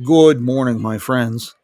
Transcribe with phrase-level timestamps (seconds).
[0.00, 1.54] Good morning, my friends.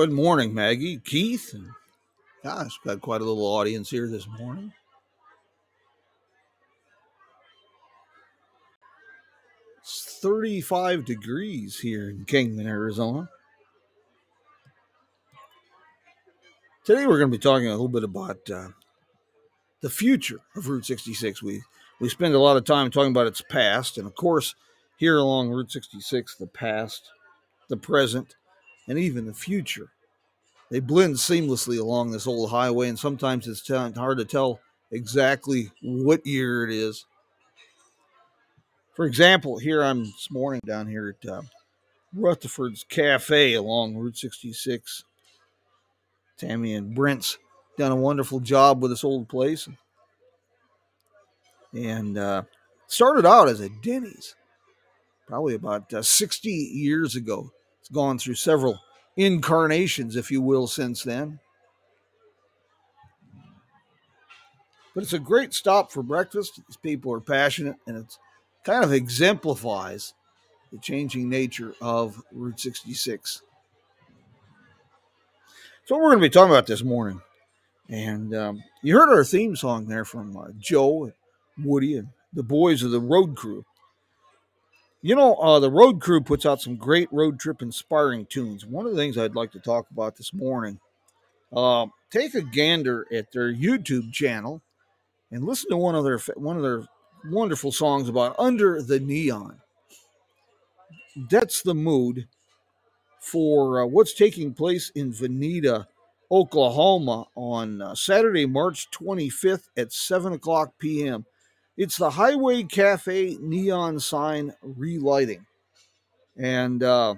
[0.00, 1.72] Good morning, Maggie, Keith, and
[2.42, 4.72] gosh, got quite a little audience here this morning.
[9.82, 13.28] It's 35 degrees here in Kingman, Arizona.
[16.82, 18.68] Today we're going to be talking a little bit about uh,
[19.82, 21.42] the future of Route 66.
[21.42, 21.62] We
[22.00, 24.54] we spend a lot of time talking about its past, and of course,
[24.96, 27.10] here along Route 66, the past,
[27.68, 28.36] the present,
[28.88, 29.90] and even the future
[30.70, 34.60] they blend seamlessly along this old highway, and sometimes it's t- hard to tell
[34.92, 37.06] exactly what year it is.
[38.94, 41.42] For example, here I'm this morning down here at uh,
[42.14, 45.04] Rutherford's Cafe along Route 66.
[46.38, 47.36] Tammy and Brent's
[47.76, 49.68] done a wonderful job with this old place,
[51.74, 52.42] and uh,
[52.86, 54.36] started out as a Denny's,
[55.26, 57.50] probably about uh, 60 years ago.
[57.80, 58.78] It's gone through several
[59.16, 61.40] incarnations, if you will, since then.
[64.94, 66.60] But it's a great stop for breakfast.
[66.66, 68.18] These people are passionate, and it
[68.64, 70.14] kind of exemplifies
[70.72, 73.42] the changing nature of Route 66.
[75.84, 77.20] So, we're going to be talking about this morning.
[77.88, 81.12] And um, you heard our theme song there from uh, Joe, and
[81.64, 83.64] Woody, and the boys of the road crew.
[85.02, 88.66] You know, uh, the road crew puts out some great road trip inspiring tunes.
[88.66, 90.78] One of the things I'd like to talk about this morning,
[91.56, 94.60] uh, take a gander at their YouTube channel
[95.30, 96.86] and listen to one of their one of their
[97.30, 99.60] wonderful songs about under the neon.
[101.30, 102.28] That's the mood
[103.20, 105.86] for uh, what's taking place in Vinita,
[106.30, 111.24] Oklahoma on uh, Saturday, March 25th at 7 o'clock p.m.
[111.76, 115.46] It's the Highway Cafe neon sign relighting.
[116.36, 117.16] And uh,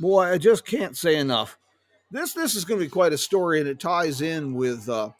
[0.00, 1.58] boy, I just can't say enough.
[2.10, 5.14] This this is going to be quite a story, and it ties in with a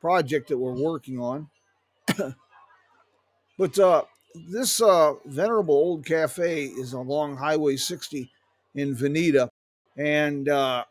[0.00, 1.48] project that we're working on.
[3.58, 4.02] but uh,
[4.50, 8.30] this uh, venerable old cafe is along Highway 60
[8.74, 9.48] in Vinita,
[9.96, 10.84] and uh,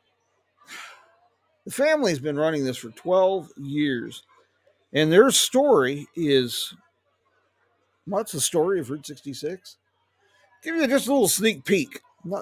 [1.65, 4.23] the family's been running this for 12 years.
[4.93, 6.73] And their story is
[8.05, 9.77] what's the story of Route 66?
[10.63, 12.01] Give you just a little sneak peek.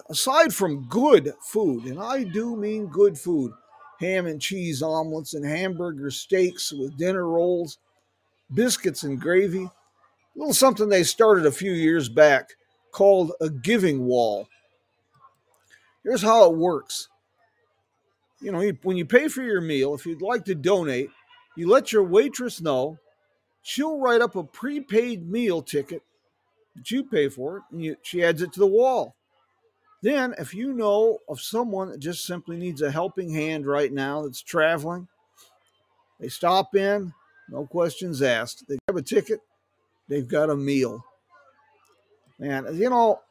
[0.09, 3.51] Aside from good food, and I do mean good food,
[3.99, 7.77] ham and cheese omelets and hamburger steaks with dinner rolls,
[8.53, 9.63] biscuits and gravy.
[9.63, 9.71] A
[10.35, 12.49] little something they started a few years back
[12.91, 14.47] called a giving wall.
[16.03, 17.09] Here's how it works.
[18.41, 21.09] You know, when you pay for your meal, if you'd like to donate,
[21.55, 22.97] you let your waitress know.
[23.61, 26.01] She'll write up a prepaid meal ticket
[26.75, 29.15] that you pay for it, and you, she adds it to the wall.
[30.01, 34.23] Then, if you know of someone that just simply needs a helping hand right now
[34.23, 35.07] that's traveling,
[36.19, 37.13] they stop in,
[37.49, 38.67] no questions asked.
[38.67, 39.39] They grab a ticket,
[40.07, 41.03] they've got a meal.
[42.39, 43.21] And, you know,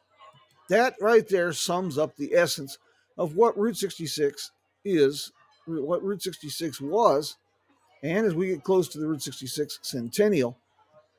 [0.69, 2.77] that right there sums up the essence
[3.17, 4.51] of what Route 66
[4.83, 5.31] is,
[5.67, 7.37] what Route 66 was.
[8.05, 10.55] And as we get close to the Route 66 centennial,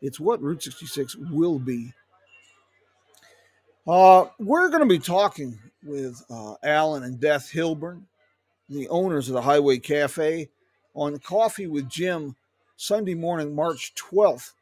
[0.00, 1.92] it's what Route 66 will be.
[3.88, 8.02] Uh, we're going to be talking with uh, Alan and Beth Hilburn,
[8.68, 10.48] the owners of the Highway Cafe,
[10.94, 12.36] on Coffee with Jim
[12.76, 14.52] Sunday morning, March 12th.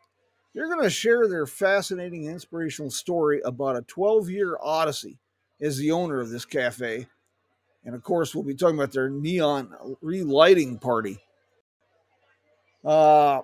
[0.54, 5.18] They're going to share their fascinating, inspirational story about a 12 year odyssey
[5.60, 7.06] as the owner of this cafe.
[7.84, 11.20] And of course, we'll be talking about their neon relighting party.
[12.84, 13.42] Uh,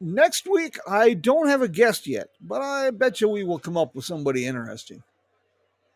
[0.00, 3.76] next week, I don't have a guest yet, but I bet you we will come
[3.76, 5.02] up with somebody interesting.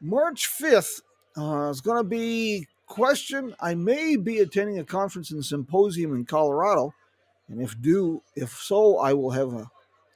[0.00, 1.02] March 5th
[1.36, 3.54] uh, is going to be question.
[3.60, 6.94] I may be attending a conference and symposium in Colorado,
[7.48, 9.70] and if do if so, I will have a,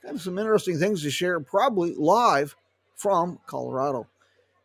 [0.05, 2.57] of some interesting things to share, probably live
[2.97, 4.07] from Colorado,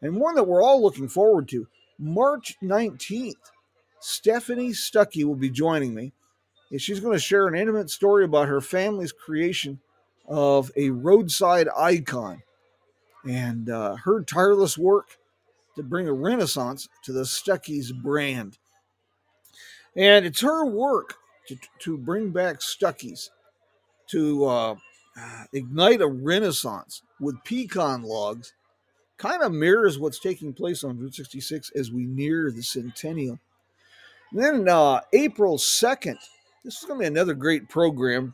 [0.02, 1.68] and one that we're all looking forward to.
[2.00, 3.52] March 19th,
[4.00, 6.14] Stephanie Stuckey will be joining me
[6.76, 9.80] She's going to share an intimate story about her family's creation
[10.28, 12.44] of a roadside icon
[13.28, 15.18] and uh, her tireless work
[15.76, 18.58] to bring a renaissance to the Stuckey's brand.
[19.96, 21.16] And it's her work
[21.48, 23.32] to, to bring back Stuckey's,
[24.08, 24.76] to uh,
[25.54, 28.54] ignite a renaissance with pecan logs,
[29.18, 33.40] kind of mirrors what's taking place on Route 66 as we near the centennial.
[34.32, 36.18] And then uh, April 2nd,
[36.68, 38.34] this is going to be another great program.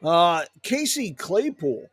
[0.00, 1.88] Uh, Casey Claypool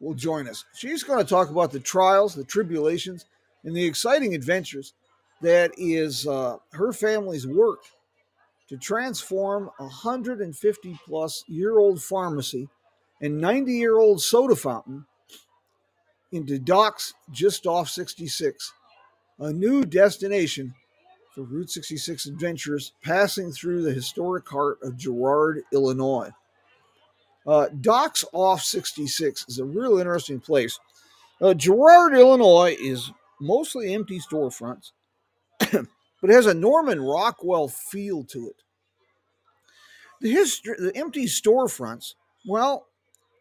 [0.00, 0.64] will join us.
[0.74, 3.26] She's going to talk about the trials, the tribulations,
[3.64, 4.94] and the exciting adventures
[5.42, 7.80] that is uh, her family's work
[8.70, 12.70] to transform a 150 plus year old pharmacy
[13.20, 15.04] and 90 year old soda fountain
[16.32, 18.72] into Doc's just off 66,
[19.40, 20.74] a new destination
[21.42, 26.30] Route 66 adventurers passing through the historic heart of Girard, Illinois.
[27.46, 30.78] Uh, Doc's off 66 is a real interesting place.
[31.40, 34.92] Uh, Girard, Illinois is mostly empty storefronts,
[35.58, 35.86] but
[36.22, 38.56] it has a Norman Rockwell feel to it.
[40.20, 42.14] The history, the empty storefronts,
[42.46, 42.86] well,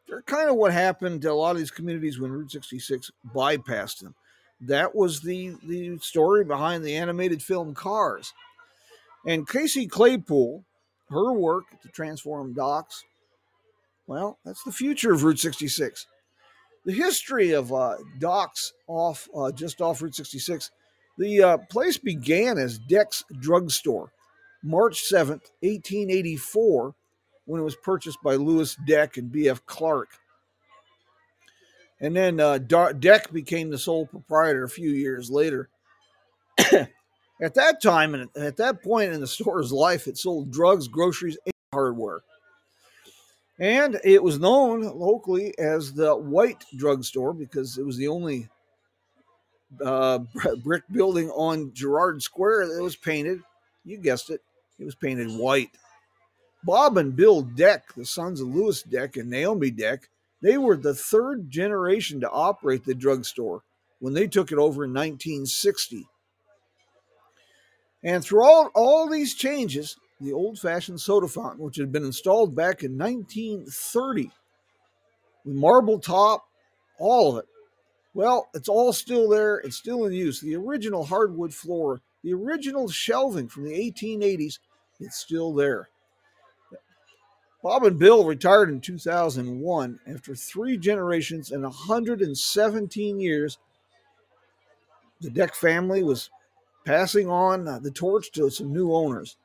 [0.08, 4.00] they're kind of what happened to a lot of these communities when Route 66 bypassed
[4.00, 4.16] them.
[4.62, 8.34] That was the the story behind the animated film Cars.
[9.26, 10.64] And Casey Claypool,
[11.10, 13.04] her work to transform Doc's,
[14.08, 16.08] well, that's the future of Route 66.
[16.86, 20.72] The history of uh, Doc's off uh, just off Route 66.
[21.18, 24.12] The uh, place began as Deck's Drugstore,
[24.64, 26.96] March 7th, 1884,
[27.46, 29.66] when it was purchased by Lewis Deck and B.F.
[29.66, 30.10] Clark.
[32.00, 35.70] And then uh, Deck became the sole proprietor a few years later.
[37.42, 41.38] at that time, and at that point in the store's life, it sold drugs, groceries,
[41.46, 42.22] and hardware.
[43.60, 48.48] And it was known locally as the White Drugstore because it was the only
[49.84, 50.20] uh,
[50.64, 53.40] brick building on Girard Square that was painted.
[53.84, 54.42] You guessed it,
[54.78, 55.72] it was painted white.
[56.64, 60.10] Bob and Bill Deck, the sons of Lewis Deck and Naomi Deck,
[60.42, 63.64] they were the third generation to operate the drugstore
[64.00, 66.08] when they took it over in 1960.
[68.04, 72.56] And through all, all these changes, the old fashioned soda fountain, which had been installed
[72.56, 74.32] back in 1930,
[75.46, 76.46] with marble top,
[77.00, 77.50] all of it.
[78.14, 79.58] Well, it's all still there.
[79.58, 80.40] It's still in use.
[80.40, 84.60] The original hardwood floor, the original shelving from the 1880s,
[85.00, 85.90] it's still there.
[87.68, 93.58] Bob and Bill retired in 2001 after three generations and 117 years.
[95.20, 96.30] The Deck family was
[96.86, 99.36] passing on the torch to some new owners.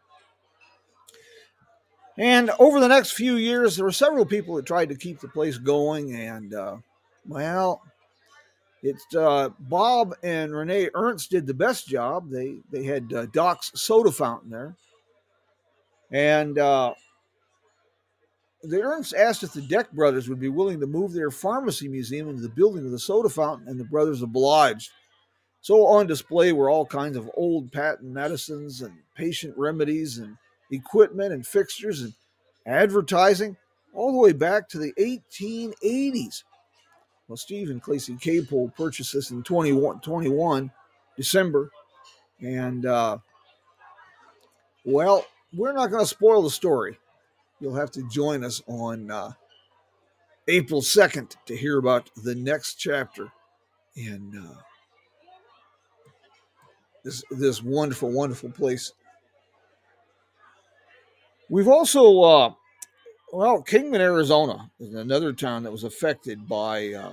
[2.16, 5.26] And over the next few years, there were several people that tried to keep the
[5.26, 6.14] place going.
[6.14, 6.76] And, uh,
[7.26, 7.82] well,
[8.84, 12.30] it's uh, Bob and Renee Ernst did the best job.
[12.30, 14.76] They they had uh, Doc's soda fountain there,
[16.12, 16.94] and uh,
[18.62, 22.28] the Ernsts asked if the Deck brothers would be willing to move their pharmacy museum
[22.28, 24.90] into the building of the soda fountain, and the brothers obliged.
[25.60, 30.36] So on display were all kinds of old patent medicines and patient remedies and
[30.70, 32.12] equipment and fixtures and
[32.66, 33.56] advertising
[33.94, 36.44] all the way back to the 1880s.
[37.28, 40.70] Well, Steve and Casey Claypool purchased this in 21, 21
[41.16, 41.70] December.
[42.40, 43.18] And, uh,
[44.84, 46.98] well, we're not going to spoil the story
[47.62, 49.30] you'll have to join us on uh,
[50.48, 53.30] April 2nd to hear about the next chapter
[53.94, 54.60] in uh,
[57.04, 58.92] this, this wonderful, wonderful place.
[61.48, 62.52] We've also, uh,
[63.32, 67.12] well, Kingman, Arizona is another town that was affected by uh,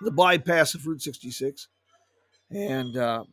[0.00, 1.66] the bypass of Route 66.
[2.50, 3.24] And uh,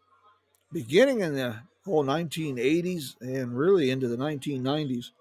[0.74, 1.56] beginning in the
[1.86, 5.12] whole 1980s and really into the 1990s,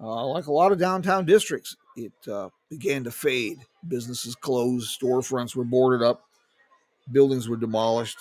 [0.00, 3.58] uh, like a lot of downtown districts, it uh, began to fade.
[3.86, 6.24] Businesses closed, storefronts were boarded up,
[7.10, 8.18] buildings were demolished.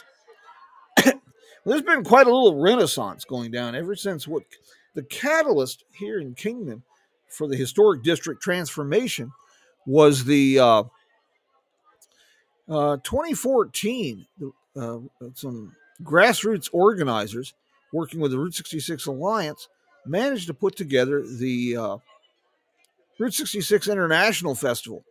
[1.65, 4.43] There's been quite a little renaissance going down ever since what
[4.95, 6.83] the catalyst here in Kingman
[7.29, 9.31] for the historic district transformation
[9.85, 10.83] was the uh,
[12.69, 14.25] uh, 2014.
[14.75, 14.97] Uh,
[15.33, 17.53] some grassroots organizers
[17.93, 19.69] working with the Route 66 Alliance
[20.09, 21.97] managed to put together the uh,
[23.19, 25.03] Route 66 International Festival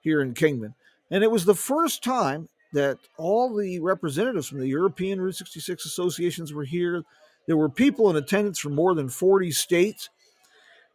[0.00, 0.74] here in Kingman.
[1.10, 5.86] And it was the first time that all the representatives from the European Route 66
[5.86, 7.02] associations were here.
[7.46, 10.10] There were people in attendance from more than 40 states.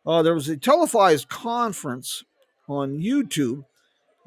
[0.05, 2.23] Uh, there was a televised conference
[2.67, 3.65] on YouTube.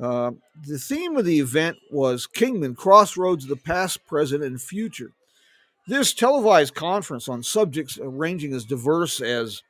[0.01, 0.33] Uh,
[0.67, 5.13] the theme of the event was Kingman Crossroads of the Past, Present, and Future.
[5.87, 9.63] This televised conference on subjects ranging as diverse as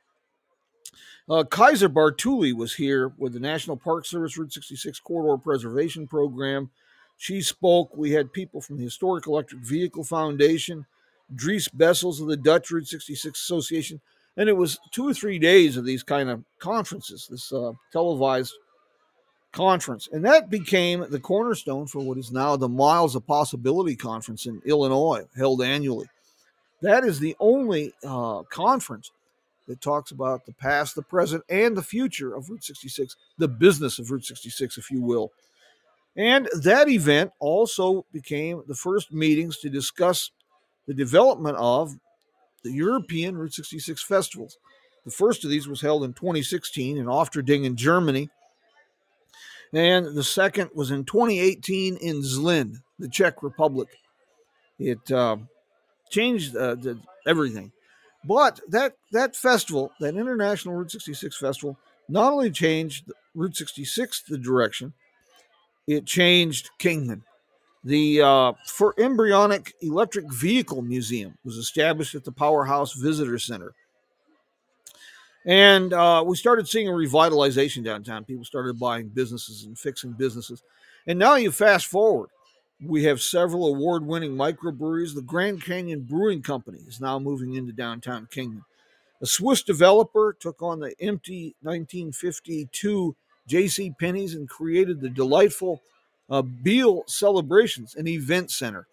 [1.29, 6.69] uh, Kaisa Barthuli was here with the National Park Service Route 66 Corridor Preservation Program.
[7.17, 7.95] She spoke.
[7.97, 10.85] We had people from the Historic Electric Vehicle Foundation,
[11.33, 13.99] Dries Bessels of the Dutch Route 66 Association,
[14.37, 18.53] and it was two or three days of these kind of conferences, this uh, televised
[19.55, 20.07] conference.
[20.11, 24.61] And that became the cornerstone for what is now the Miles of Possibility Conference in
[24.65, 26.07] Illinois, held annually.
[26.81, 29.11] That is the only uh, conference
[29.67, 33.97] that talks about the past, the present, and the future of Route 66, the business
[33.97, 35.31] of Route 66, if you will.
[36.15, 40.31] And that event also became the first meetings to discuss
[40.85, 41.95] the development of
[42.63, 44.57] the European Route 66 festivals.
[45.05, 48.29] The first of these was held in 2016 in Ofterdingen in Germany.
[49.75, 53.89] And the second was in 2018 in Zlin, the Czech Republic.
[54.79, 55.35] It uh,
[56.09, 56.77] changed uh,
[57.27, 57.73] everything.
[58.23, 61.77] But that that festival, that International Route 66 festival,
[62.07, 64.93] not only changed Route 66 the direction,
[65.87, 67.23] it changed Kingman.
[67.83, 73.73] The uh, for embryonic electric vehicle museum was established at the Powerhouse Visitor Center.
[75.45, 78.25] And uh, we started seeing a revitalization downtown.
[78.25, 80.63] People started buying businesses and fixing businesses.
[81.05, 82.29] And now you fast forward,
[82.83, 85.13] we have several award winning microbreweries.
[85.13, 88.65] The Grand Canyon Brewing Company is now moving into downtown Kingman.
[89.21, 93.15] A Swiss developer took on the empty 1952
[93.47, 93.93] J.C.
[93.99, 95.81] Penney's and created the delightful
[96.29, 98.87] uh, Beale Celebrations, an event center.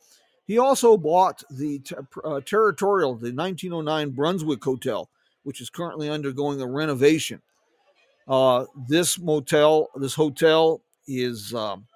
[0.46, 1.80] He also bought the
[2.22, 5.08] uh, territorial, the 1909 Brunswick Hotel,
[5.42, 7.42] which is currently undergoing a renovation.
[8.28, 11.86] Uh, this motel, this hotel is um,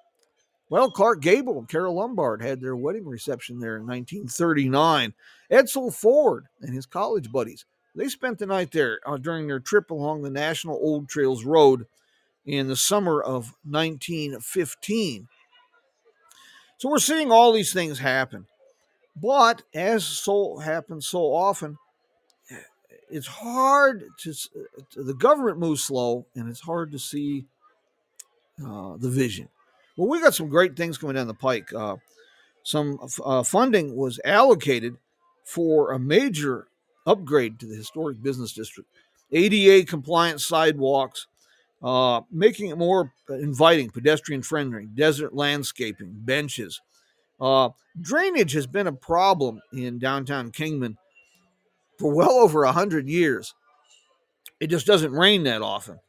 [0.69, 5.13] well, Clark Gable and Carole Lombard had their wedding reception there in 1939.
[5.49, 9.91] Edsel Ford and his college buddies, they spent the night there uh, during their trip
[9.91, 11.85] along the National Old Trails Road
[12.45, 15.27] in the summer of 1915.
[16.77, 18.45] So we're seeing all these things happen.
[19.15, 21.77] But as so happens so often,
[23.09, 24.33] it's hard to,
[24.95, 27.45] the government moves slow and it's hard to see
[28.65, 29.47] uh, the vision.
[29.95, 31.73] Well, we got some great things coming down the pike.
[31.73, 31.97] Uh,
[32.63, 34.97] some uh, funding was allocated
[35.45, 36.67] for a major
[37.05, 38.89] upgrade to the historic business district,
[39.31, 41.27] ADA compliant sidewalks,
[41.81, 46.81] uh, making it more inviting, pedestrian friendly, desert landscaping, benches.
[47.39, 47.69] Uh,
[48.01, 50.97] drainage has been a problem in downtown Kingman
[51.97, 53.53] for well over a hundred years.
[54.59, 55.99] It just doesn't rain that often.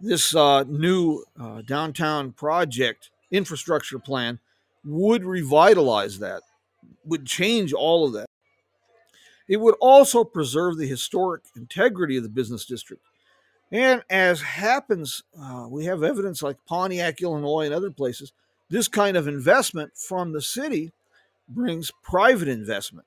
[0.00, 4.38] This uh, new uh, downtown project infrastructure plan
[4.84, 6.42] would revitalize that,
[7.04, 8.26] would change all of that.
[9.48, 13.02] It would also preserve the historic integrity of the business district.
[13.72, 18.32] And as happens, uh, we have evidence like Pontiac, Illinois, and other places,
[18.68, 20.92] this kind of investment from the city
[21.48, 23.06] brings private investment.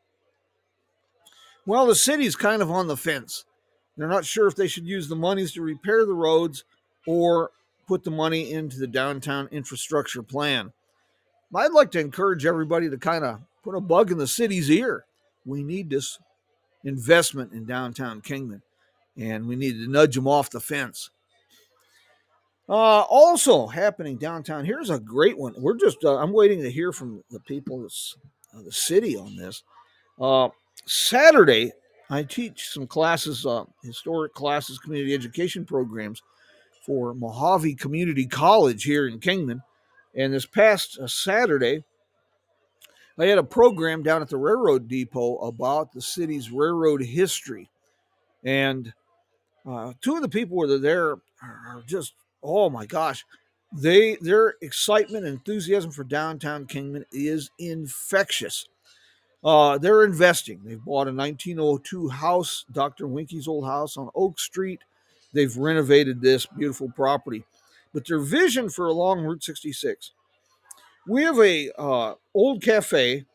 [1.66, 3.46] Well, the city's kind of on the fence.
[3.98, 6.66] They're not sure if they should use the monies to repair the roads
[7.08, 7.52] or
[7.88, 10.74] put the money into the downtown infrastructure plan.
[11.56, 15.06] I'd like to encourage everybody to kind of put a bug in the city's ear.
[15.46, 16.18] We need this
[16.84, 18.64] investment in downtown Kingman,
[19.18, 21.12] and we need to nudge them off the fence.
[22.68, 24.66] Uh, also happening downtown.
[24.66, 25.54] Here's a great one.
[25.58, 29.64] We're just uh, I'm waiting to hear from the people uh, the city on this.
[30.86, 31.72] Saturday,
[32.10, 36.22] I teach some classes, uh, historic classes, community education programs
[36.86, 39.62] for Mohave Community College here in Kingman.
[40.16, 41.84] And this past uh, Saturday,
[43.18, 47.70] I had a program down at the railroad depot about the city's railroad history.
[48.44, 48.94] And
[49.66, 53.24] uh, two of the people who were there are just, oh my gosh,
[53.72, 58.68] they their excitement and enthusiasm for downtown Kingman is infectious.
[59.44, 60.62] Uh, they're investing.
[60.64, 63.08] They've bought a 1902 house, Dr.
[63.08, 64.80] Winky's old house on Oak Street.
[65.34, 67.44] They've renovated this beautiful property.
[67.94, 70.12] But their vision for along Route 66,
[71.08, 73.26] we have a uh, old cafe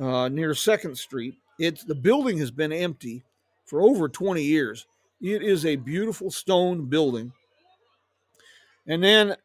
[0.00, 1.34] uh, near Second Street.
[1.58, 3.22] It's the building has been empty
[3.64, 4.86] for over 20 years.
[5.20, 7.32] It is a beautiful stone building.
[8.86, 9.36] And then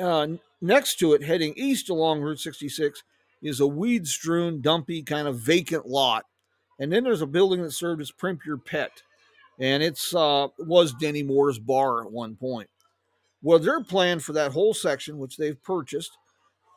[0.00, 0.28] uh,
[0.60, 3.02] next to it, heading east along Route 66,
[3.42, 6.24] is a weed strewn, dumpy, kind of vacant lot.
[6.80, 9.02] And then there's a building that served as Primp Your Pet,
[9.58, 12.68] and it's uh, was Denny Moore's bar at one point.
[13.42, 16.16] Well, their plan for that whole section, which they've purchased,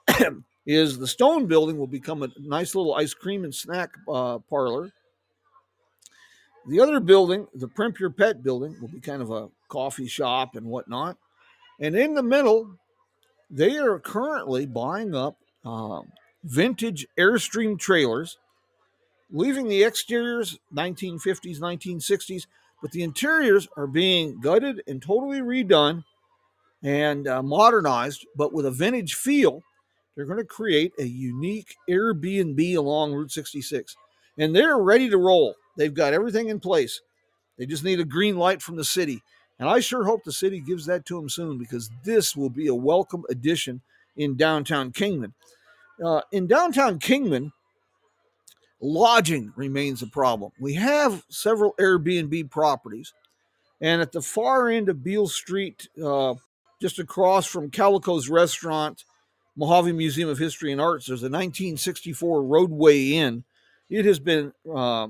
[0.66, 4.92] is the Stone Building will become a nice little ice cream and snack uh, parlor.
[6.68, 10.56] The other building, the Primp Your Pet building, will be kind of a coffee shop
[10.56, 11.18] and whatnot.
[11.80, 12.78] And in the middle,
[13.50, 16.12] they are currently buying up um,
[16.44, 18.38] vintage Airstream trailers,
[19.32, 22.48] leaving the exteriors 1950s, 1960s,
[22.82, 26.04] but the interiors are being gutted and totally redone
[26.84, 29.62] and uh, modernized, but with a vintage feel.
[30.16, 33.96] They're going to create a unique Airbnb along Route 66,
[34.38, 35.56] and they're ready to roll.
[35.78, 37.02] They've got everything in place.
[37.58, 39.22] They just need a green light from the city.
[39.60, 42.68] And I sure hope the city gives that to them soon because this will be
[42.68, 43.82] a welcome addition
[44.18, 45.34] in downtown Kingman.
[46.04, 47.52] Uh, in downtown Kingman,
[48.82, 50.52] lodging remains a problem.
[50.60, 53.14] We have several Airbnb properties,
[53.80, 56.36] and at the far end of Beale Street, uh,
[56.82, 59.06] just across from Calico's restaurant,
[59.58, 63.44] Mohave Museum of History and Arts, there's a 1964 roadway inn.
[63.90, 65.08] It has been uh,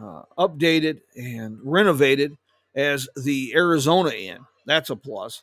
[0.00, 2.36] uh, updated and renovated
[2.74, 4.38] as the Arizona Inn.
[4.66, 5.42] That's a plus.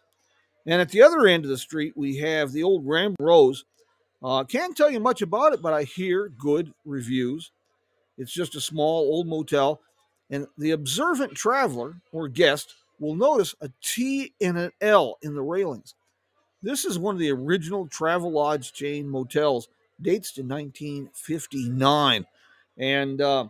[0.66, 3.66] And at the other end of the street, we have the old Ram Rose.
[4.24, 7.52] Uh, can't tell you much about it, but I hear good reviews.
[8.18, 9.82] It's just a small old motel.
[10.30, 15.42] And the observant traveler or guest will notice a T and an L in the
[15.42, 15.96] railings.
[16.62, 19.68] This is one of the original Travelodge chain motels,
[20.00, 22.26] dates to 1959.
[22.78, 23.46] And uh,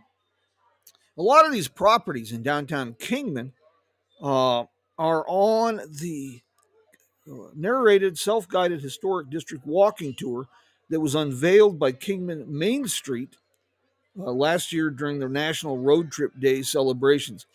[1.18, 3.52] a lot of these properties in downtown Kingman
[4.22, 4.64] uh,
[4.98, 6.40] are on the
[7.30, 10.48] uh, narrated self guided historic district walking tour
[10.92, 13.36] that was unveiled by Kingman Main Street
[14.18, 17.46] uh, last year during their National Road Trip Day celebrations.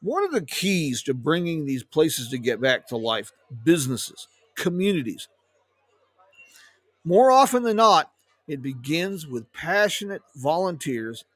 [0.00, 3.32] One of the keys to bringing these places to get back to life
[3.64, 5.28] businesses, communities.
[7.04, 8.12] More often than not,
[8.48, 11.26] it begins with passionate volunteers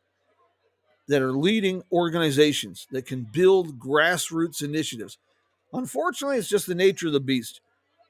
[1.09, 5.18] that are leading organizations that can build grassroots initiatives.
[5.74, 7.61] Unfortunately, it's just the nature of the beast.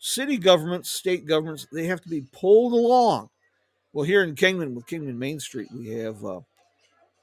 [0.06, 3.30] City governments, state governments, they have to be pulled along.
[3.94, 6.40] Well, here in Kingman, with Kingman Main Street, we have uh,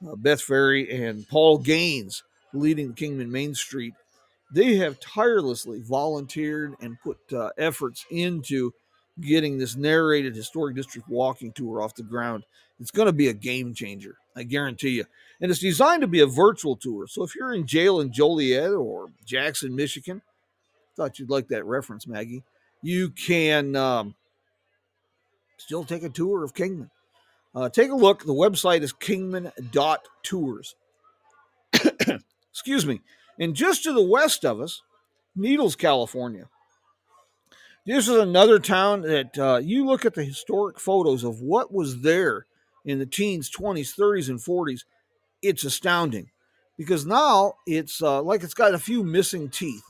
[0.04, 3.94] uh, Beth Ferry and Paul Gaines leading Kingman Main Street.
[4.52, 8.72] They have tirelessly volunteered and put uh, efforts into
[9.20, 12.42] getting this narrated historic district walking tour off the ground.
[12.80, 15.04] It's going to be a game changer, I guarantee you.
[15.40, 17.06] And it's designed to be a virtual tour.
[17.06, 20.20] So if you're in jail in Joliet or Jackson, Michigan,
[20.96, 22.42] thought you'd like that reference, Maggie,
[22.82, 24.14] you can um,
[25.56, 26.90] still take a tour of Kingman.
[27.54, 28.24] Uh, take a look.
[28.24, 30.74] The website is kingman.tours.
[32.50, 33.00] Excuse me.
[33.38, 34.82] And just to the west of us,
[35.36, 36.48] Needles, California.
[37.84, 42.02] This is another town that uh, you look at the historic photos of what was
[42.02, 42.46] there
[42.84, 44.84] in the teens, 20s, 30s, and 40s.
[45.42, 46.30] It's astounding
[46.78, 49.82] because now it's uh, like it's got a few missing teeth.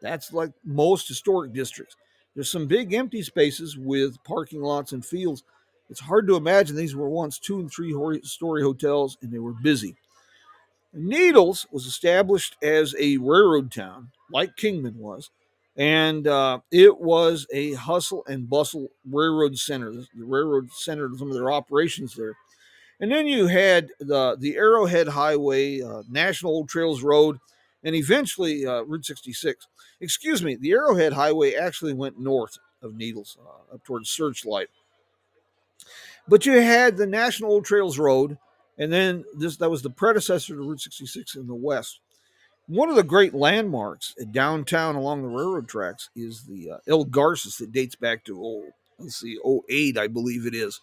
[0.00, 1.96] That's like most historic districts.
[2.36, 5.42] There's some big empty spaces with parking lots and fields.
[5.88, 9.54] It's hard to imagine these were once two and three story hotels and they were
[9.54, 9.96] busy.
[10.92, 15.30] Needles was established as a railroad town, like Kingman was,
[15.76, 19.90] and uh, it was a hustle and bustle railroad center.
[19.92, 22.36] The railroad centered some of their operations there.
[23.00, 27.38] And then you had the, the Arrowhead Highway, uh, National Old Trails Road,
[27.86, 29.68] and eventually uh, Route 66.
[30.00, 34.68] Excuse me, the Arrowhead Highway actually went north of Needles, uh, up towards Searchlight.
[36.28, 38.36] But you had the National Old Trails Road,
[38.76, 42.00] and then this that was the predecessor to Route 66 in the west.
[42.66, 47.56] One of the great landmarks downtown along the railroad tracks is the uh, El Garces
[47.58, 48.64] that dates back to, oh,
[48.98, 49.38] let's see,
[49.70, 50.80] 08, I believe it is.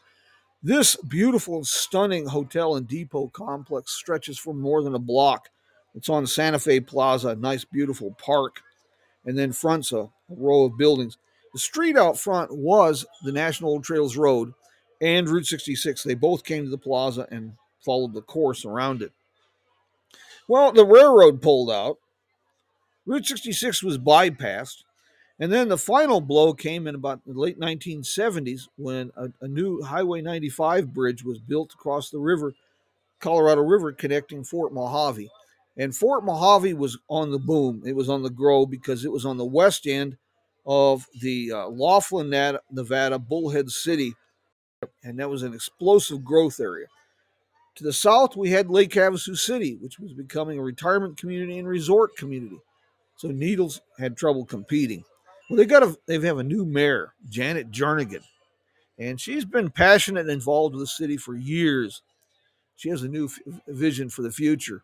[0.66, 5.50] This beautiful, stunning hotel and depot complex stretches for more than a block.
[5.96, 8.62] It's on Santa Fe Plaza, a nice, beautiful park,
[9.26, 11.18] and then fronts a, a row of buildings.
[11.54, 14.54] The street out front was the National Old Trails Road
[15.02, 16.04] and Route 66.
[16.04, 17.54] They both came to the plaza and
[17.84, 19.12] followed the course around it.
[20.48, 22.00] Well, the railroad pulled out.
[23.06, 24.84] Route 66 was bypassed.
[25.40, 29.82] And then the final blow came in about the late 1970s when a, a, new
[29.82, 32.54] Highway 95 bridge was built across the river,
[33.20, 35.30] Colorado River, connecting Fort Mohave.
[35.78, 37.84] And Fort Mohave was on the boom.
[37.86, 40.18] It was on the grow because it was on the west end
[40.66, 42.30] of the uh, Laughlin,
[42.72, 44.14] Nevada, Bullhead City.
[45.04, 46.88] And that was an explosive growth area.
[47.76, 51.68] To the south, we had Lake Havasu City, which was becoming a retirement community and
[51.68, 52.60] resort community.
[53.16, 55.04] So Needles had trouble competing.
[55.50, 58.24] Well, they got a they have a new mayor, Janet Jernigan,
[59.00, 62.02] and she's been passionate and involved with the city for years.
[62.76, 64.84] She has a new f- vision for the future.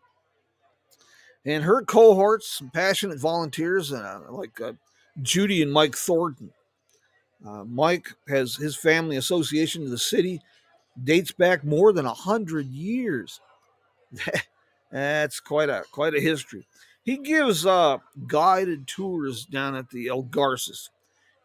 [1.46, 4.72] And her cohorts, some passionate volunteers, uh, like uh,
[5.22, 6.50] Judy and Mike Thornton.
[7.46, 10.40] Uh, Mike has his family association to the city
[11.02, 13.40] dates back more than a hundred years.
[14.92, 16.66] That's quite a quite a history.
[17.02, 20.90] He gives uh, guided tours down at the El Garces.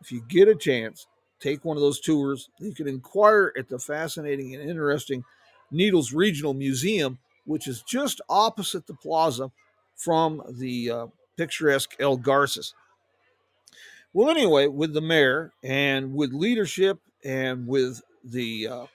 [0.01, 1.08] If you get a chance,
[1.39, 2.49] take one of those tours.
[2.60, 5.23] You can inquire at the fascinating and interesting
[5.71, 9.51] Needles Regional Museum, which is just opposite the plaza
[9.95, 12.73] from the uh, picturesque El Garces.
[14.13, 18.86] Well, anyway, with the mayor and with leadership and with the uh,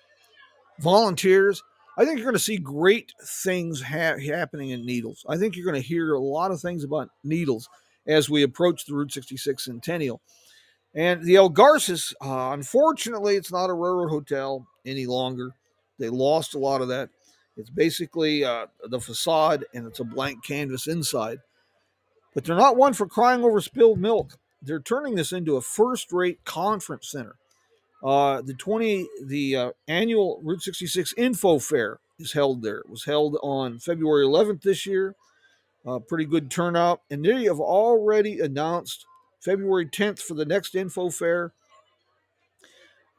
[0.79, 1.63] volunteers,
[1.99, 5.25] I think you're going to see great things ha- happening in Needles.
[5.29, 7.69] I think you're going to hear a lot of things about Needles
[8.07, 10.23] as we approach the Route 66 Centennial.
[10.95, 15.51] And the El Garces, uh, unfortunately, it's not a railroad hotel any longer.
[15.99, 17.11] They lost a lot of that.
[17.57, 21.39] It's basically uh, the facade and it's a blank canvas inside.
[22.35, 24.39] But they're not one for crying over spilled milk.
[24.63, 27.37] They're turning this into a first rate conference center.
[28.03, 32.79] Uh, the 20 the uh, annual Route 66 Info Fair is held there.
[32.79, 35.15] It was held on February 11th this year.
[35.87, 39.07] Uh, pretty good turnout, and they have already announced
[39.41, 41.53] February 10th for the next Info Fair.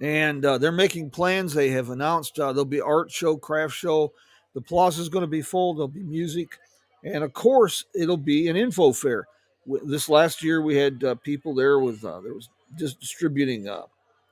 [0.01, 1.53] And uh, they're making plans.
[1.53, 4.11] They have announced uh, there'll be art show, craft show.
[4.55, 5.75] The plaza is going to be full.
[5.75, 6.57] There'll be music,
[7.03, 9.27] and of course, it'll be an info fair.
[9.85, 13.83] This last year, we had uh, people there with uh, there was just distributing uh,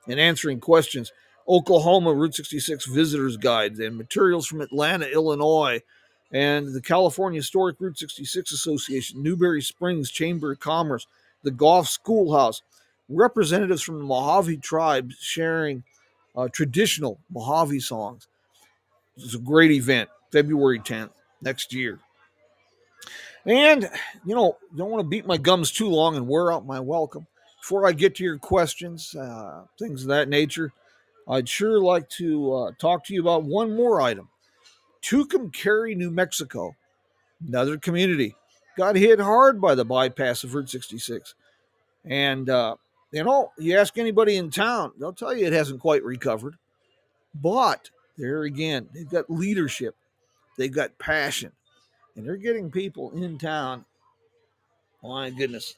[0.08, 1.12] and answering questions.
[1.48, 5.80] Oklahoma Route 66 visitors guides and materials from Atlanta, Illinois,
[6.32, 11.06] and the California Historic Route 66 Association, Newberry Springs Chamber of Commerce,
[11.42, 12.62] the Goff Schoolhouse,
[13.10, 15.82] representatives from the Mojave tribe sharing
[16.36, 18.28] uh, traditional Mojave songs.
[19.16, 21.10] It's a great event, February 10th
[21.42, 21.98] next year.
[23.44, 23.88] And,
[24.24, 27.26] you know, don't want to beat my gums too long and wear out my welcome.
[27.60, 30.72] Before I get to your questions, uh, things of that nature,
[31.28, 34.28] I'd sure like to uh, talk to you about one more item.
[35.02, 36.76] Tucumcari, New Mexico,
[37.46, 38.34] another community,
[38.76, 41.34] got hit hard by the bypass of Route 66.
[42.04, 42.76] And, uh,
[43.12, 46.56] you know, you ask anybody in town, they'll tell you it hasn't quite recovered.
[47.34, 49.96] But there again, they've got leadership,
[50.56, 51.52] they've got passion,
[52.16, 53.84] and they're getting people in town.
[55.02, 55.76] My goodness.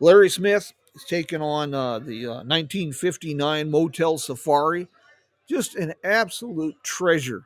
[0.00, 4.88] Larry Smith is taking on uh, the uh, 1959 Motel Safari.
[5.48, 7.44] Just an absolute treasure.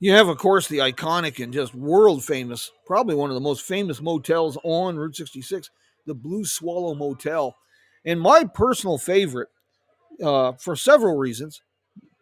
[0.00, 3.62] You have, of course, the iconic and just world famous, probably one of the most
[3.62, 5.70] famous motels on Route 66,
[6.06, 7.54] the Blue Swallow Motel.
[8.04, 9.48] And my personal favorite,
[10.22, 11.62] uh, for several reasons,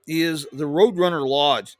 [0.07, 1.77] is the Roadrunner Lodge.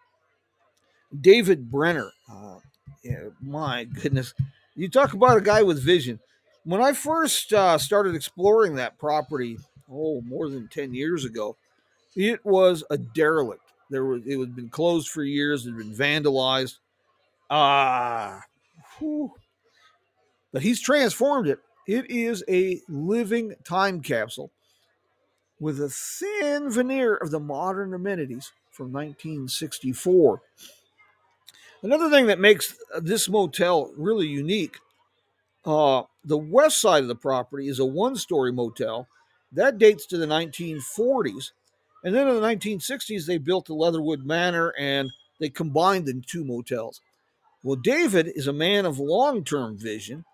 [1.21, 2.13] David Brenner.
[2.31, 2.59] Uh,
[3.03, 4.35] yeah, my goodness.
[4.77, 6.21] You talk about a guy with vision.
[6.65, 9.59] When I first uh, started exploring that property,
[9.91, 11.57] oh, more than 10 years ago,
[12.15, 13.63] it was a derelict.
[13.91, 16.77] There was it had been closed for years, it had been vandalized.
[17.51, 18.43] Ah,
[19.01, 21.59] but he's transformed it.
[21.89, 24.53] It is a living time capsule
[25.59, 30.43] with a thin veneer of the modern amenities from 1964.
[31.83, 34.77] Another thing that makes this motel really unique
[35.65, 39.07] uh, the west side of the property is a one story motel
[39.53, 41.53] that dates to the 1940s.
[42.05, 46.45] And then in the 1960s, they built the Leatherwood Manor and they combined the two
[46.45, 47.01] motels.
[47.63, 50.25] Well, David is a man of long term vision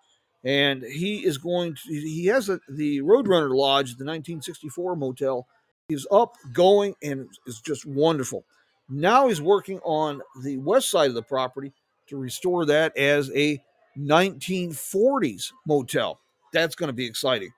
[0.45, 5.47] and he is going to he has a, the roadrunner lodge the 1964 motel
[5.89, 8.45] is up going and is just wonderful.
[8.87, 11.73] Now he's working on the west side of the property
[12.07, 13.61] to restore that as a
[13.97, 16.19] 1940s motel.
[16.53, 17.51] That's going to be exciting.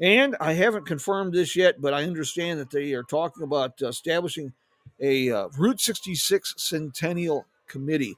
[0.00, 4.54] And i haven't confirmed this yet but i understand that they are talking about establishing
[4.98, 8.16] a uh, route 66 centennial committee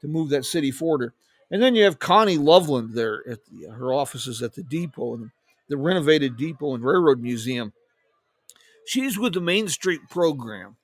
[0.00, 1.12] to move that city forward
[1.50, 5.30] and then you have Connie Loveland there at the, her offices at the depot and
[5.68, 7.72] the renovated depot and railroad museum.
[8.86, 10.76] She's with the Main Street program.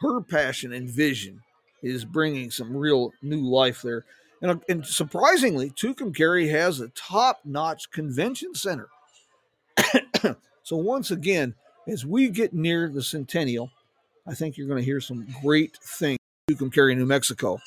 [0.00, 1.42] Her passion and vision
[1.82, 4.04] is bringing some real new life there.
[4.40, 8.88] And, uh, and surprisingly, Tucumcari has a top notch convention center.
[10.62, 11.54] so, once again,
[11.86, 13.70] as we get near the centennial,
[14.26, 16.18] I think you're going to hear some great things.
[16.50, 17.58] Tucumcari, New Mexico.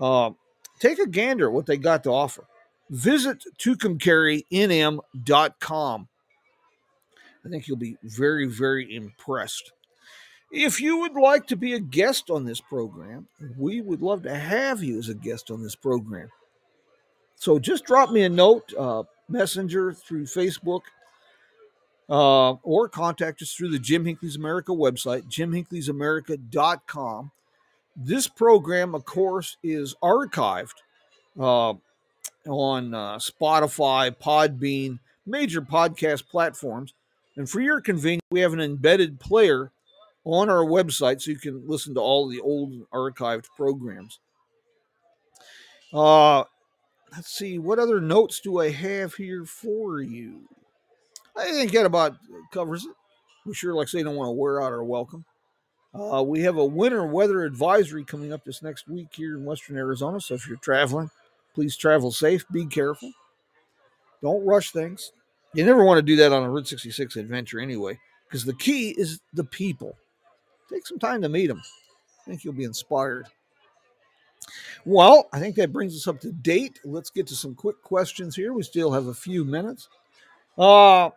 [0.00, 0.30] Uh,
[0.78, 2.44] take a gander at what they got to offer.
[2.90, 6.08] Visit tucumcarinm.com.
[7.44, 9.72] I think you'll be very, very impressed.
[10.50, 14.34] If you would like to be a guest on this program, we would love to
[14.34, 16.30] have you as a guest on this program.
[17.36, 20.82] So just drop me a note, uh, messenger through Facebook,
[22.08, 27.30] uh, or contact us through the Jim Hinckley's America website, jimhinckley'samerica.com.
[28.00, 30.76] This program, of course, is archived
[31.36, 31.74] uh,
[32.48, 36.94] on uh, Spotify, Podbean, major podcast platforms.
[37.36, 39.72] And for your convenience, we have an embedded player
[40.24, 44.20] on our website so you can listen to all the old archived programs.
[45.92, 46.44] Uh,
[47.12, 50.48] let's see, what other notes do I have here for you?
[51.36, 52.16] I think that about
[52.52, 52.94] covers it.
[53.44, 55.24] We sure, like say, don't want to wear out our welcome.
[55.98, 59.76] Uh, we have a winter weather advisory coming up this next week here in Western
[59.76, 60.20] Arizona.
[60.20, 61.10] So if you're traveling,
[61.54, 63.10] please travel safe, be careful,
[64.22, 65.12] don't rush things.
[65.54, 68.90] You never want to do that on a Route 66 adventure anyway, because the key
[68.90, 69.96] is the people.
[70.70, 71.60] Take some time to meet them.
[72.20, 73.26] I think you'll be inspired.
[74.84, 76.78] Well, I think that brings us up to date.
[76.84, 78.52] Let's get to some quick questions here.
[78.52, 79.88] We still have a few minutes.
[80.56, 81.10] Uh,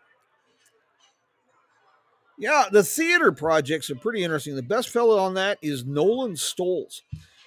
[2.41, 4.56] yeah, the theater projects are pretty interesting.
[4.56, 7.01] The best fellow on that is Nolan Stolz.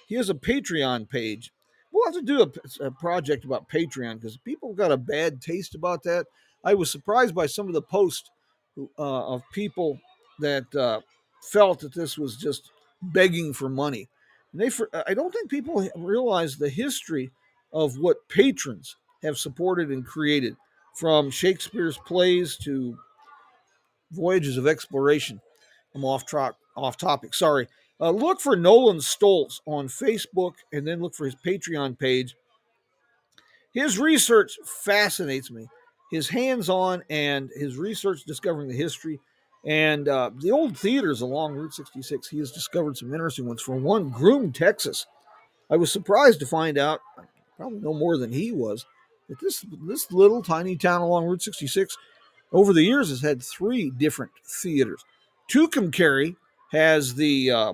[0.07, 1.51] He has a Patreon page.
[1.91, 5.75] We'll have to do a, a project about Patreon because people got a bad taste
[5.75, 6.27] about that.
[6.63, 8.29] I was surprised by some of the posts
[8.77, 9.99] uh, of people
[10.39, 11.01] that uh,
[11.51, 14.07] felt that this was just begging for money.
[14.53, 17.31] And they, for, I don't think people realize the history
[17.73, 20.55] of what patrons have supported and created,
[20.95, 22.97] from Shakespeare's plays to
[24.15, 25.41] voyages of exploration.
[25.93, 27.33] I'm off track, off topic.
[27.33, 27.67] Sorry.
[27.99, 32.35] Uh, look for Nolan Stolz on Facebook, and then look for his Patreon page.
[33.73, 35.67] His research fascinates me.
[36.11, 39.19] His hands-on and his research discovering the history
[39.65, 43.61] and uh, the old theaters along Route 66, he has discovered some interesting ones.
[43.61, 45.07] For one, Groom, Texas.
[45.71, 46.99] I was surprised to find out,
[47.57, 48.85] probably no more than he was,
[49.27, 51.97] that this this little tiny town along Route 66
[52.51, 55.03] over the years has had three different theaters.
[55.51, 56.35] Tucumcari
[56.71, 57.73] has the uh,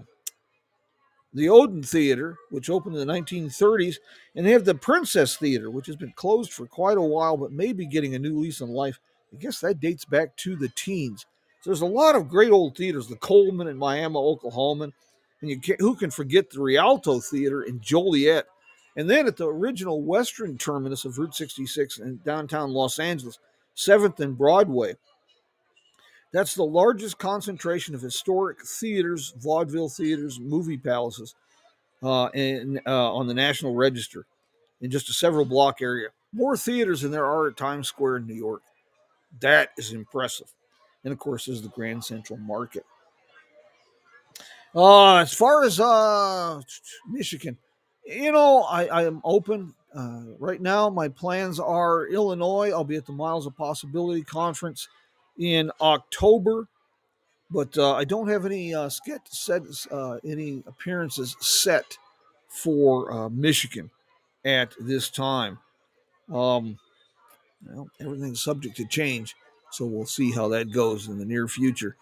[1.34, 3.98] the Odeon Theater, which opened in the 1930s,
[4.36, 7.52] and they have the Princess Theater, which has been closed for quite a while, but
[7.52, 9.00] may be getting a new lease on life.
[9.34, 11.26] I guess that dates back to the teens.
[11.62, 14.90] So there's a lot of great old theaters, the Coleman in Miami, Oklahoma,
[15.42, 18.46] and you can, who can forget the Rialto Theater in Joliet,
[18.98, 23.40] and then at the original western terminus of Route 66 in downtown Los Angeles,
[23.76, 24.96] 7th and Broadway.
[26.34, 31.36] That's the largest concentration of historic theaters, vaudeville theaters, movie palaces
[32.02, 34.26] uh, in, uh, on the National Register
[34.80, 36.10] in just a several block area.
[36.34, 38.62] More theaters than there are at Times Square in New York.
[39.42, 40.48] That is impressive
[41.04, 42.86] and of course there's the Grand Central Market.
[44.74, 46.62] Uh, as far as uh,
[47.10, 47.58] Michigan,
[48.06, 49.74] you know, I, I am open.
[49.96, 52.72] Uh, right now, my plans are Illinois.
[52.72, 54.88] I'll be at the Miles of Possibility conference
[55.38, 56.68] in October,
[57.50, 59.22] but uh, I don't have any uh, set,
[59.92, 61.98] uh, any appearances set
[62.48, 63.90] for uh, Michigan
[64.46, 65.60] at this time.
[66.32, 66.78] Um,
[67.66, 69.36] well, everything's subject to change.
[69.72, 71.96] So we'll see how that goes in the near future.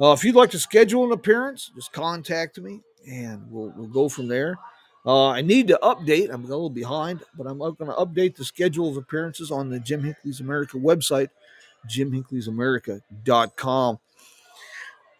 [0.00, 4.08] Uh, if you'd like to schedule an appearance, just contact me and we'll, we'll go
[4.08, 4.56] from there.
[5.04, 6.32] Uh, I need to update.
[6.32, 9.80] I'm a little behind, but I'm going to update the schedule of appearances on the
[9.80, 11.28] Jim Hinckley's America website,
[11.88, 13.98] jimhinckley'samerica.com.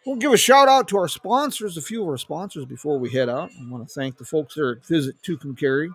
[0.05, 3.09] We'll give a shout out to our sponsors, a few of our sponsors before we
[3.09, 3.51] head out.
[3.59, 5.89] I want to thank the folks there at Visit Tucumcari.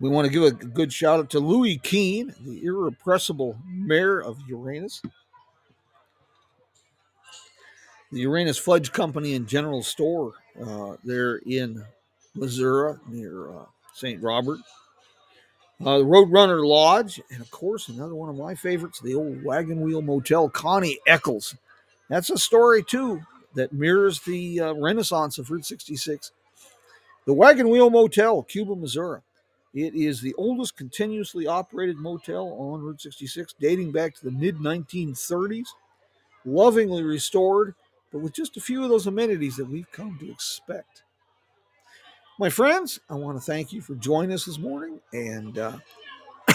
[0.00, 4.38] We want to give a good shout out to Louis Keene, the irrepressible mayor of
[4.48, 5.02] Uranus.
[8.12, 10.32] The Uranus Fudge Company and General Store
[10.64, 11.84] uh, there in
[12.38, 14.22] Missouri near uh, St.
[14.22, 14.58] Robert.
[15.84, 19.80] Uh, the Roadrunner Lodge, and of course, another one of my favorites, the old Wagon
[19.80, 21.54] Wheel Motel, Connie Echols.
[22.08, 23.20] That's a story, too,
[23.54, 26.32] that mirrors the uh, renaissance of Route 66.
[27.26, 29.20] The Wagon Wheel Motel, Cuba, Missouri.
[29.74, 34.56] It is the oldest continuously operated motel on Route 66, dating back to the mid
[34.56, 35.68] 1930s.
[36.44, 37.74] Lovingly restored,
[38.10, 41.02] but with just a few of those amenities that we've come to expect.
[42.38, 45.00] My friends, I want to thank you for joining us this morning.
[45.12, 45.78] And, uh,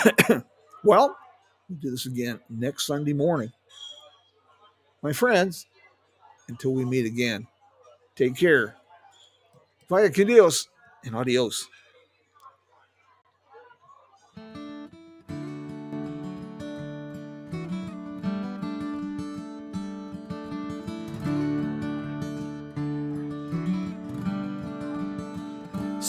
[0.84, 1.18] well,
[1.68, 3.52] we'll do this again next Sunday morning.
[5.02, 5.68] My friends,
[6.48, 7.48] until we meet again,
[8.16, 8.76] take care
[9.90, 10.70] Vaya con Dios
[11.04, 11.68] and adios.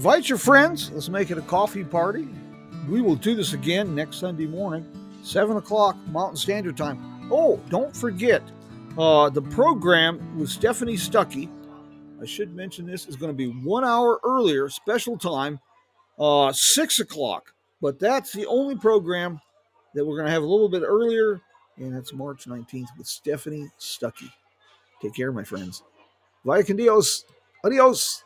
[0.00, 0.90] Invite your friends.
[0.92, 2.26] Let's make it a coffee party.
[2.88, 4.90] We will do this again next Sunday morning,
[5.22, 7.28] 7 o'clock Mountain Standard Time.
[7.30, 8.42] Oh, don't forget
[8.96, 11.50] uh, the program with Stephanie Stuckey.
[12.18, 15.60] I should mention this is going to be one hour earlier, special time,
[16.18, 17.52] uh, 6 o'clock.
[17.82, 19.38] But that's the only program
[19.94, 21.42] that we're going to have a little bit earlier,
[21.76, 24.32] and that's March 19th with Stephanie Stuckey.
[25.02, 25.82] Take care, my friends.
[26.46, 27.26] Vaya con Dios.
[27.62, 28.24] Adios.